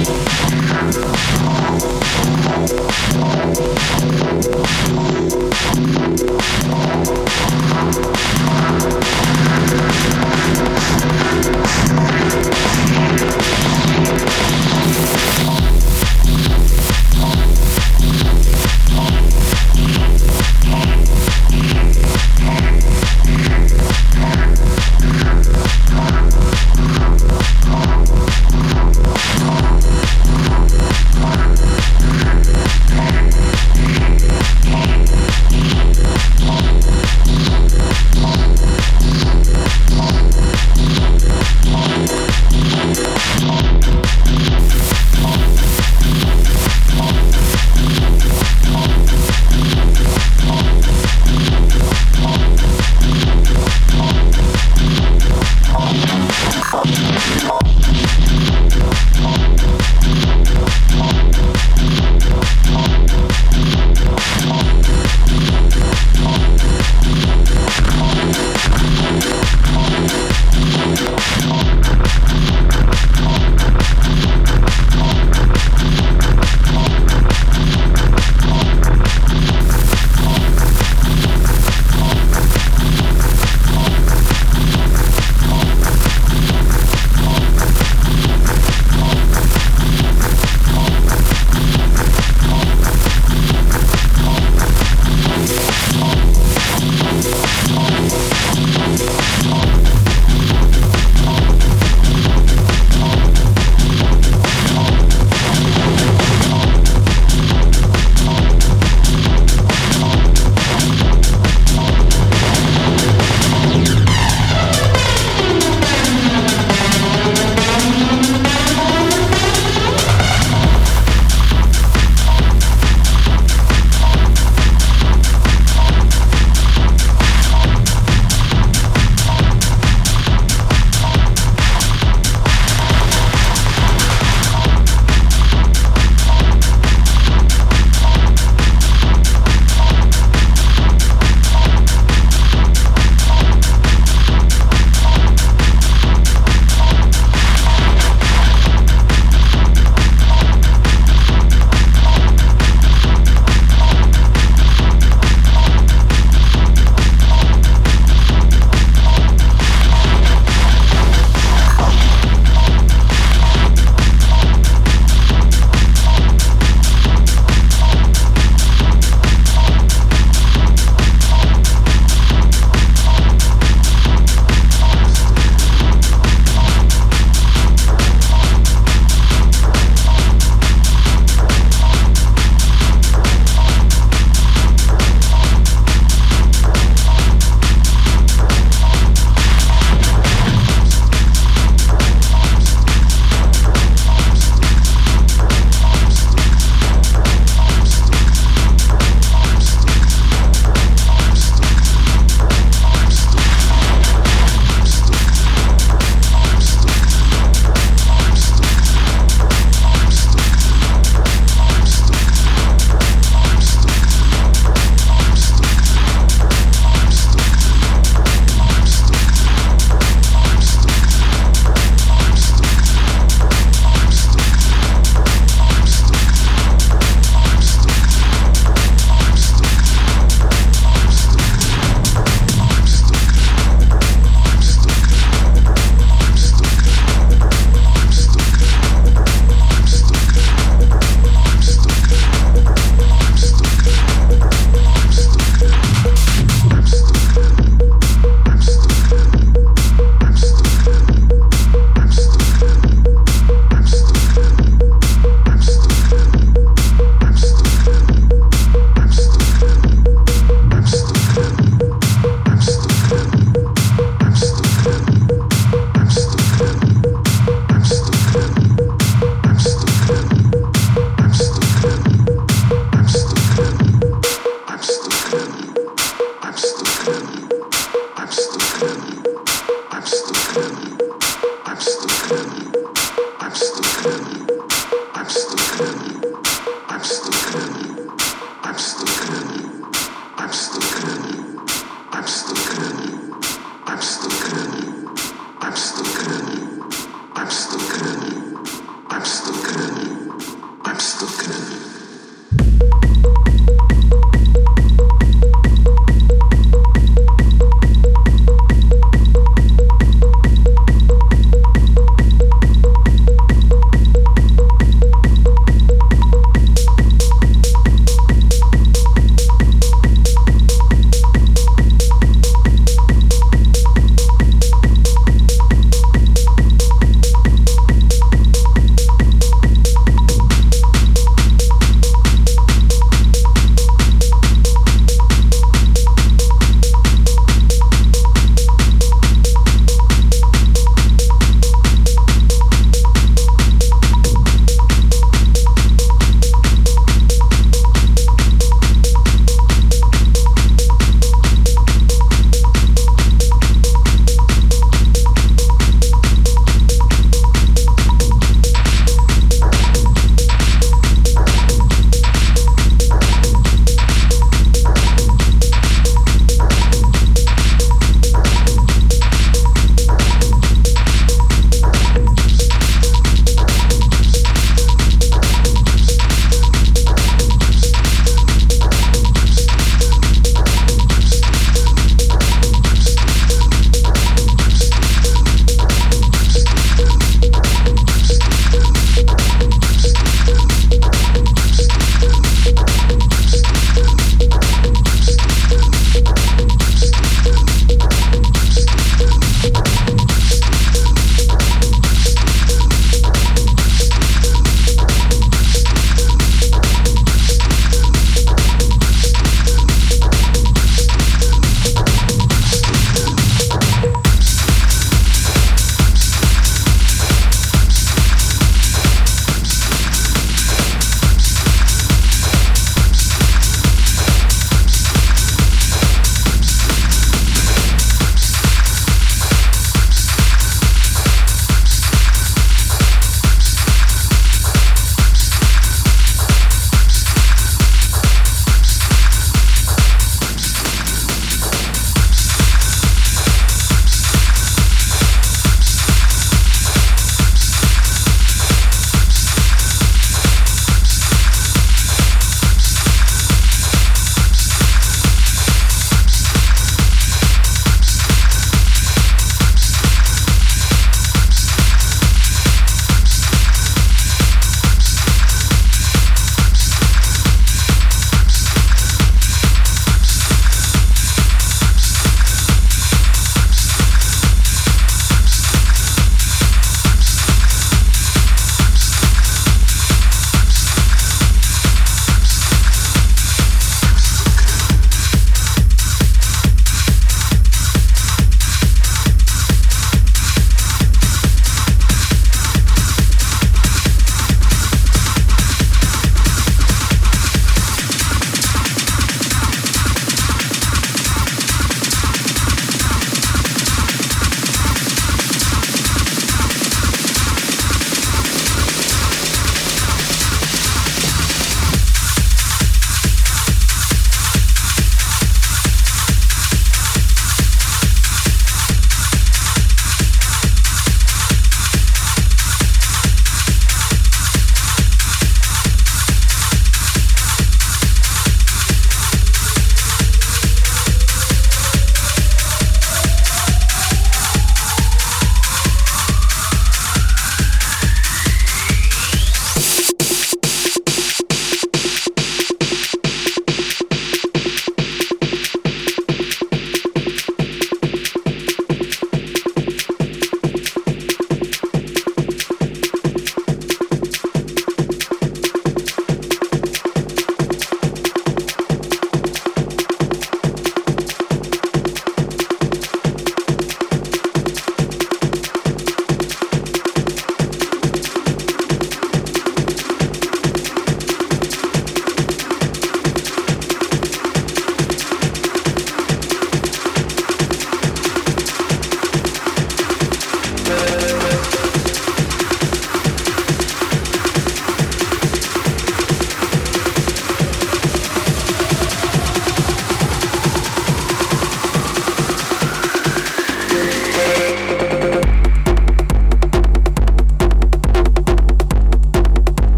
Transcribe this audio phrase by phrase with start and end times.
[0.00, 0.28] Thank
[4.92, 5.07] you.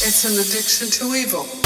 [0.00, 1.57] It's an addiction to evil.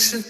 [0.00, 0.29] It's